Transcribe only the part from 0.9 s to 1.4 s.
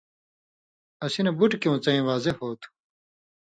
اسی نہ